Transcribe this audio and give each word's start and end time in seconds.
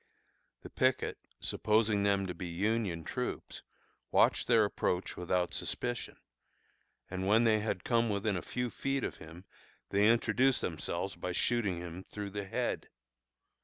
The 0.63 0.71
picket, 0.71 1.19
supposing 1.39 2.01
them 2.01 2.25
to 2.25 2.33
be 2.33 2.47
Union 2.47 3.03
troops, 3.03 3.61
watched 4.09 4.47
their 4.47 4.65
approach 4.65 5.15
without 5.15 5.53
suspicion; 5.53 6.17
and 7.11 7.27
when 7.27 7.43
they 7.43 7.59
had 7.59 7.83
come 7.83 8.09
within 8.09 8.35
a 8.35 8.41
few 8.41 8.71
feet 8.71 9.03
of 9.03 9.17
him 9.17 9.45
they 9.91 10.11
introduced 10.11 10.61
themselves 10.61 11.15
by 11.15 11.33
shooting 11.33 11.77
him 11.77 12.03
through 12.03 12.31
the 12.31 12.45
head. 12.45 12.89